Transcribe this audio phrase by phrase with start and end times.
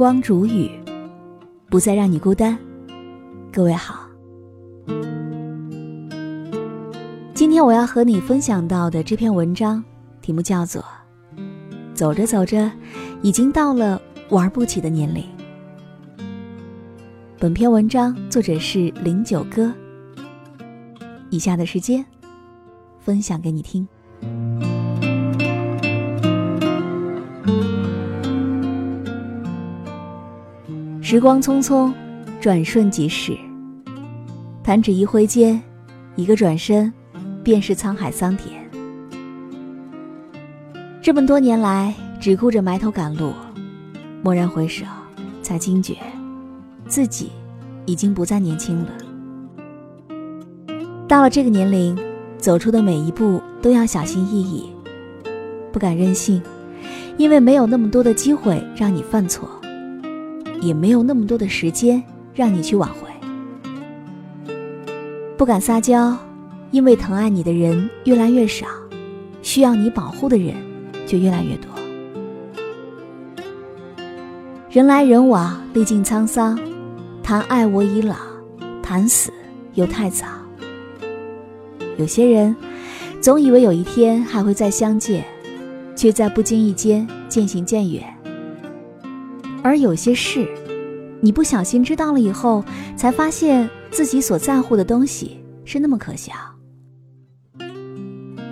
[0.00, 0.70] 光煮雨，
[1.68, 2.58] 不再让你孤单。
[3.52, 4.08] 各位好，
[7.34, 9.84] 今天我要和你分享到的这篇文章，
[10.22, 10.82] 题目叫做
[11.94, 12.72] 《走着走着，
[13.20, 14.00] 已经到了
[14.30, 15.22] 玩不起的年龄》。
[17.38, 19.70] 本篇文章作者是零九哥。
[21.28, 22.02] 以下的时间，
[23.00, 23.86] 分享给你听。
[31.10, 31.92] 时光匆匆，
[32.40, 33.36] 转瞬即逝。
[34.62, 35.60] 弹指一挥间，
[36.14, 36.92] 一个转身，
[37.42, 38.54] 便是沧海桑田。
[41.02, 43.32] 这么多年来，只顾着埋头赶路，
[44.22, 44.86] 蓦然回首，
[45.42, 45.96] 才惊觉，
[46.86, 47.30] 自己
[47.86, 48.92] 已经不再年轻了。
[51.08, 51.98] 到了这个年龄，
[52.38, 54.70] 走出的每一步都要小心翼翼，
[55.72, 56.40] 不敢任性，
[57.16, 59.59] 因为没有那么多的机会让你犯错。
[60.60, 62.02] 也没有那么多的时间
[62.34, 63.08] 让你去挽回，
[65.36, 66.16] 不敢撒娇，
[66.70, 68.66] 因为疼爱你的人越来越少，
[69.42, 70.54] 需要你保护的人
[71.06, 71.68] 就越来越多。
[74.70, 76.58] 人来人往，历尽沧桑，
[77.22, 78.14] 谈爱我已老，
[78.82, 79.32] 谈死
[79.74, 80.26] 又太早。
[81.98, 82.54] 有些人
[83.20, 85.24] 总以为有一天还会再相见，
[85.96, 88.04] 却在不经意间渐行渐远。
[89.62, 90.48] 而有些事，
[91.20, 92.64] 你不小心知道了以后，
[92.96, 96.32] 才发现自己所在乎的东西是那么可笑。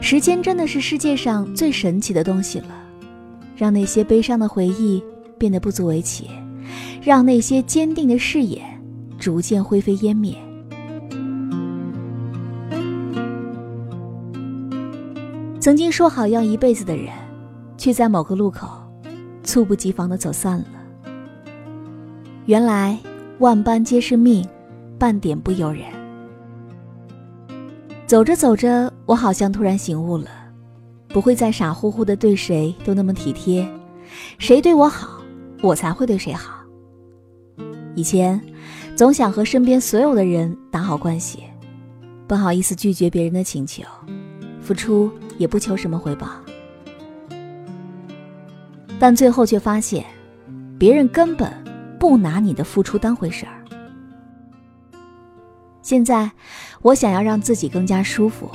[0.00, 2.68] 时间真的是世界上最神奇的东西了，
[3.56, 5.02] 让那些悲伤的回忆
[5.38, 6.30] 变得不足为奇，
[7.02, 8.62] 让那些坚定的誓言
[9.18, 10.36] 逐渐灰飞烟灭。
[15.60, 17.12] 曾经说好要一辈子的人，
[17.76, 18.68] 却在某个路口，
[19.42, 20.77] 猝不及防的走散了。
[22.48, 22.98] 原来
[23.40, 24.42] 万般皆是命，
[24.98, 25.82] 半点不由人。
[28.06, 30.30] 走着走着，我好像突然醒悟了，
[31.08, 33.68] 不会再傻乎乎的对谁都那么体贴，
[34.38, 35.20] 谁对我好，
[35.60, 36.54] 我才会对谁好。
[37.94, 38.40] 以前
[38.96, 41.40] 总想和身边所有的人打好关系，
[42.26, 43.84] 不好意思拒绝别人的请求，
[44.62, 46.30] 付出也不求什么回报，
[48.98, 50.02] 但最后却发现，
[50.78, 51.67] 别人根本。
[51.98, 53.64] 不拿你的付出当回事儿。
[55.82, 56.30] 现在，
[56.82, 58.50] 我想要让自己更加舒服。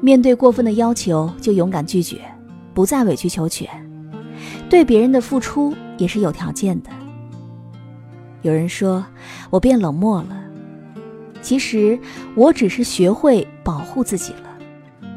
[0.00, 2.20] 面对过分的要求，就勇敢拒绝，
[2.74, 3.68] 不再委曲求全。
[4.68, 6.90] 对别人的付出也是有条件的。
[8.42, 9.04] 有人说
[9.50, 10.42] 我变冷漠了，
[11.40, 11.98] 其实
[12.34, 15.08] 我只是学会保护自己了。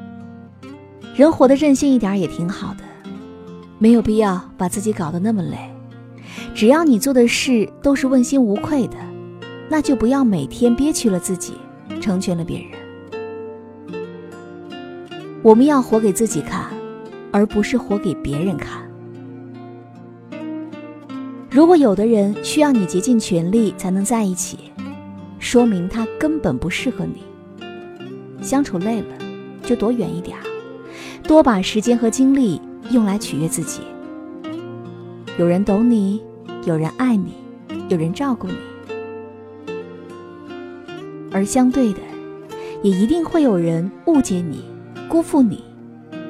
[1.16, 2.84] 人活得任性一点也挺好的，
[3.80, 5.58] 没有必要把自己搞得那么累。
[6.54, 8.98] 只要你做的事都是问心无愧的，
[9.70, 11.54] 那就不要每天憋屈了自己，
[12.02, 12.70] 成全了别人。
[15.42, 16.66] 我们要活给自己看，
[17.32, 18.82] 而不是活给别人看。
[21.52, 24.58] 如果有的人需要你竭尽全力才能在一起，
[25.40, 27.24] 说明他根本不适合你。
[28.42, 29.08] 相处累了，
[29.64, 30.38] 就躲远一点，
[31.24, 33.82] 多把时间和精力用来取悦自己。
[35.38, 36.22] 有人懂你。
[36.66, 37.36] 有人爱你，
[37.90, 38.56] 有人照顾你，
[41.32, 42.00] 而相对的，
[42.82, 44.66] 也一定会有人误解你、
[45.08, 45.64] 辜负你，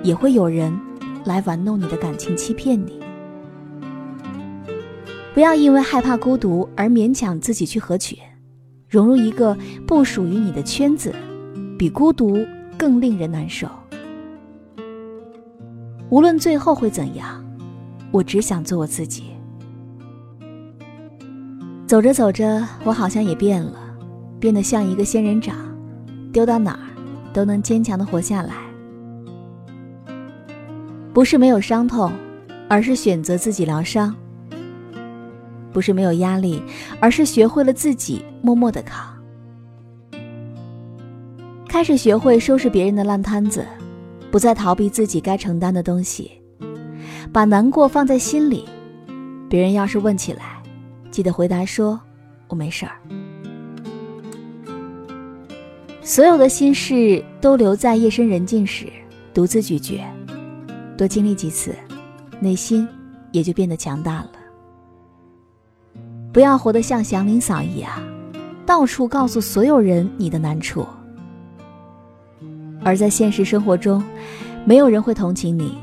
[0.04, 0.78] 也会有人
[1.24, 3.00] 来玩弄你的感情、欺骗你。
[5.34, 8.18] 不要因为害怕孤独而勉强自己去合群，
[8.90, 9.58] 融入一个
[9.88, 11.16] 不属于你的圈子，
[11.80, 12.46] 比孤独
[12.78, 13.70] 更令人难受。
[16.10, 17.45] 无论最后会怎样，
[18.16, 19.26] 我只想做我自己。
[21.86, 23.78] 走着走着，我好像也变了，
[24.40, 25.58] 变得像一个仙人掌，
[26.32, 26.88] 丢到哪儿
[27.34, 28.54] 都能坚强的活下来。
[31.14, 32.10] 不是没有伤痛，
[32.70, 34.14] 而是选择自己疗伤；
[35.74, 36.64] 不是没有压力，
[37.02, 39.14] 而是学会了自己默默的扛。
[41.68, 43.66] 开始学会收拾别人的烂摊子，
[44.32, 46.32] 不再逃避自己该承担的东西，
[47.36, 48.64] 把难过放在心里。
[49.50, 50.64] 别人要是问起来，
[51.12, 52.00] 记得回答说
[52.48, 52.96] ：“我没事儿。”
[56.02, 58.88] 所有的心事都留在夜深人静时，
[59.34, 60.02] 独自咀嚼。
[60.98, 61.76] 多经历几次，
[62.40, 62.88] 内心
[63.34, 64.32] 也就变得强大了。
[66.32, 67.92] 不要活得像祥林嫂一样，
[68.66, 70.88] 到处告诉所有人你的难处。
[72.82, 74.02] 而在现实生活中，
[74.64, 75.78] 没有人会同情你，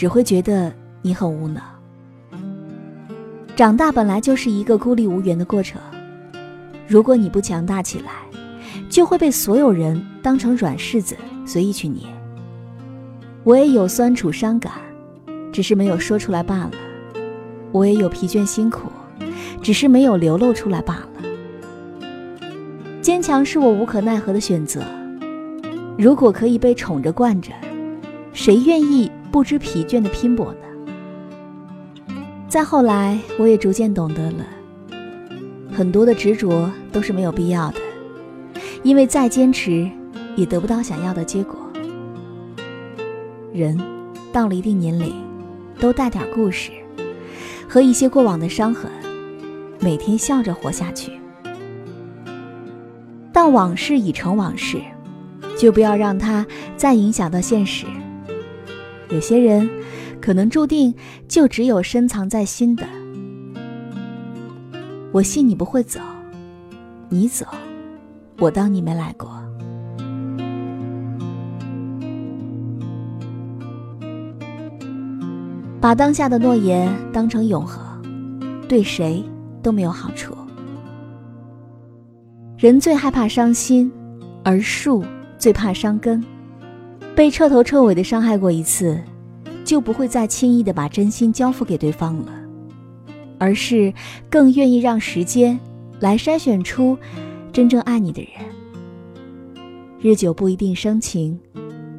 [0.00, 1.62] 只会觉得你很无能。
[3.54, 5.78] 长大本来就是一个孤立无援的过程。
[6.88, 8.12] 如果你不强大起来，
[8.88, 11.14] 就会被所有人当成软柿子
[11.44, 12.04] 随意去捏。
[13.44, 14.72] 我也有酸楚伤感，
[15.52, 16.70] 只是没有说出来罢了；
[17.70, 18.88] 我也有疲倦辛苦，
[19.60, 22.08] 只是没有流露出来罢了。
[23.02, 24.82] 坚强是我无可奈何的选择。
[25.98, 27.52] 如果可以被宠着惯着，
[28.32, 32.14] 谁愿意不知疲倦的拼搏呢？
[32.48, 34.44] 再后来，我也逐渐懂得了，
[35.72, 37.78] 很多的执着都是没有必要的，
[38.82, 39.88] 因为再坚持，
[40.34, 41.56] 也得不到想要的结果。
[43.52, 43.78] 人
[44.32, 45.14] 到了一定年龄，
[45.78, 46.72] 都带点故事
[47.68, 48.90] 和一些过往的伤痕，
[49.78, 51.12] 每天笑着活下去。
[53.32, 54.80] 但往事已成往事，
[55.56, 56.44] 就不要让它
[56.76, 57.86] 再影响到现实。
[59.12, 59.68] 有些人，
[60.20, 60.94] 可能注定
[61.26, 62.86] 就只有深藏在心的。
[65.12, 65.98] 我信你不会走，
[67.08, 67.44] 你走，
[68.38, 69.28] 我当你没来过。
[75.80, 78.00] 把当下的诺言当成永恒，
[78.68, 79.24] 对谁
[79.62, 80.36] 都没有好处。
[82.58, 83.90] 人最害怕伤心，
[84.44, 85.02] 而树
[85.38, 86.22] 最怕伤根。
[87.20, 88.98] 被彻头彻尾的伤害过一次，
[89.62, 92.32] 就不会再轻易的把真心交付给对方了，
[93.36, 93.92] 而是
[94.30, 95.60] 更愿意让时间
[95.98, 96.96] 来筛选出
[97.52, 98.30] 真正爱你的人。
[100.00, 101.38] 日久不一定生情，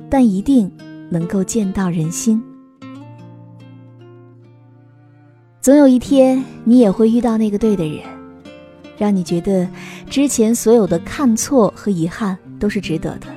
[0.09, 0.71] 但一定
[1.11, 2.41] 能够见到人心。
[5.61, 7.99] 总有一天，你也会遇到那个对的人。
[8.97, 9.69] 让你觉得
[10.09, 13.27] 之前所有的看错和遗憾都是值得的，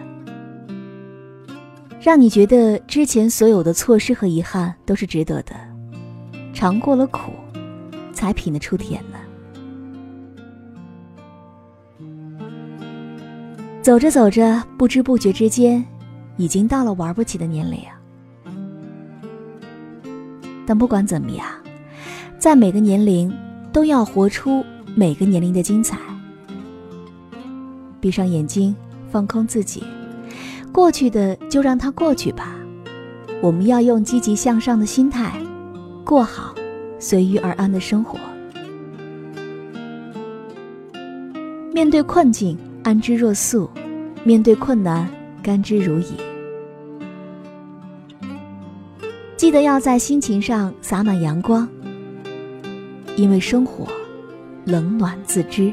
[2.05, 5.55] 让你觉得之前所有的错失和遗憾都是值得的，
[6.53, 7.33] 尝过了苦，
[8.13, 9.17] 才品得出甜呢。
[13.81, 15.83] 走着走着，不知不觉之间，
[16.37, 17.79] 已经到了玩不起的年龄。
[20.67, 21.47] 但不管怎么样，
[22.39, 23.35] 在每个年龄
[23.73, 24.63] 都要活出。
[24.95, 25.99] 每个年龄的精彩。
[27.99, 28.77] 闭上眼睛，
[29.11, 29.83] 放空自己，
[30.75, 32.57] 过去的就让它过去吧。
[33.41, 35.41] 我们要用积极向上的心态，
[36.05, 36.53] 过好
[36.99, 38.19] 随遇而安的生活。
[41.73, 43.71] 面对困境，安之若素；
[44.25, 45.09] 面对困难，
[45.41, 46.15] 甘之如饴。
[49.37, 51.69] 记得要在心情上洒满阳光，
[53.17, 53.87] 因为生活。
[54.65, 55.73] 冷暖自知。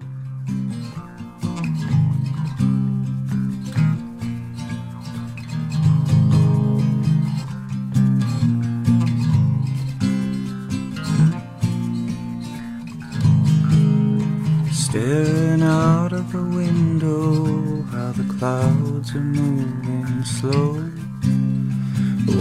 [18.41, 20.73] Clouds are moving slow.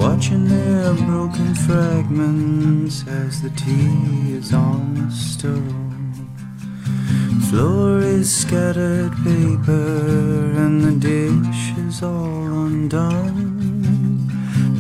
[0.01, 6.17] Watching their broken fragments as the tea is on the stove.
[7.51, 9.89] Floor is scattered paper
[10.63, 13.51] and the dish is all undone.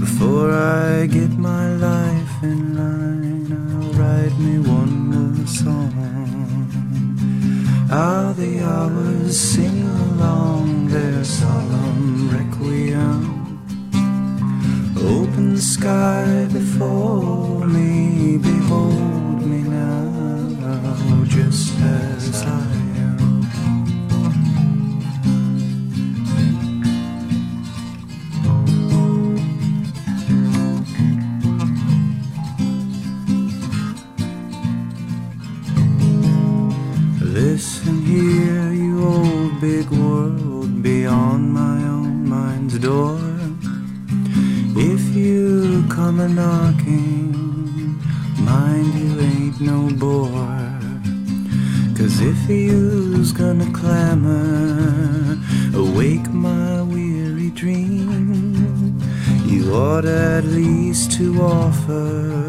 [0.00, 5.92] Before I get my life in line, I'll write me one more song.
[7.90, 9.79] How the hours sing along their
[11.40, 13.22] solemn requiem.
[14.96, 22.70] Open sky before me, behold me now, just as I
[23.06, 23.40] am
[37.22, 40.49] Listen here, you old big world
[40.82, 43.18] beyond my own mind's door.
[44.76, 47.32] If you come a knocking,
[48.38, 50.70] mind you ain't no bore.
[51.96, 55.38] Cause if you's gonna clamor,
[55.74, 58.98] awake my weary dream.
[59.44, 62.40] You ought at least to offer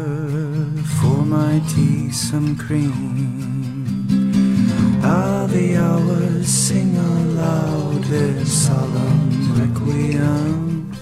[1.00, 3.42] for my tea some cream.
[5.02, 6.91] How the hours sing
[8.12, 10.92] their solemn requiem.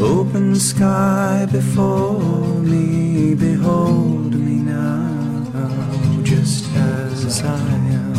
[0.00, 7.70] Open sky before me, behold me now, just as I
[8.02, 8.16] am.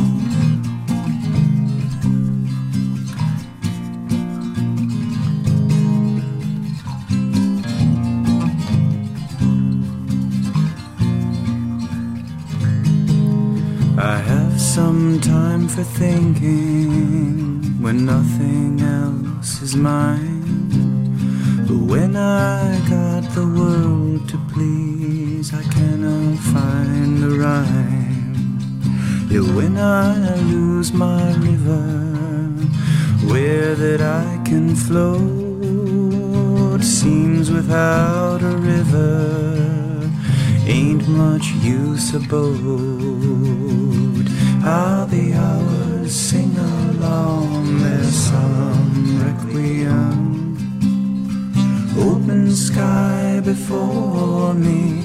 [14.00, 17.47] I have some time for thinking
[17.88, 20.68] when nothing else is mine.
[21.68, 28.60] But when I got the world to please, I cannot find the rhyme.
[29.32, 31.86] Yeah, when I lose my river,
[33.32, 35.24] where that I can float
[36.84, 40.12] seems without a river
[40.66, 42.68] ain't much use abode.
[44.62, 45.32] How the
[46.10, 50.58] sing along their solemn requiem.
[52.00, 55.04] Open sky before me,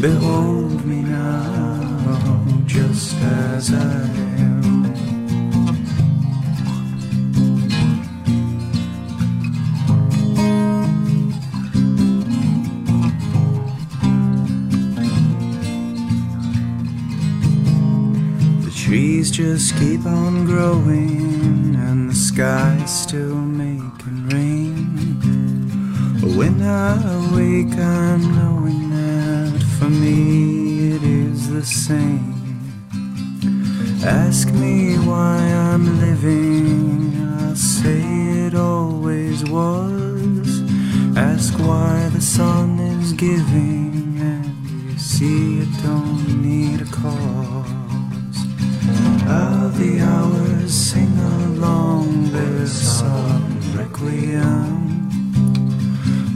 [0.00, 4.08] behold me now, just as I
[4.38, 4.53] am.
[18.94, 24.76] Trees just keep on growing, and the sky's still making rain.
[26.38, 26.94] When I
[27.34, 32.36] wake, I'm knowing that for me it is the same.
[34.04, 38.00] Ask me why I'm living, I'll say
[38.46, 40.62] it always was.
[41.16, 48.03] Ask why the sun is giving, and you see it don't need a cause.
[49.26, 55.08] How the hours sing along this solemn requiem.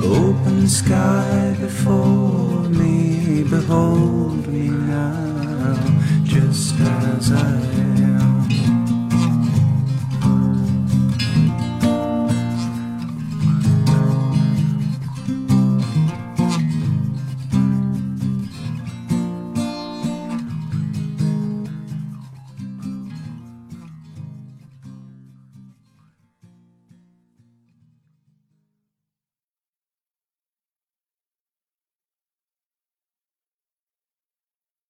[0.00, 5.78] Open sky before me, behold me now,
[6.24, 7.50] just as I
[7.82, 7.87] am.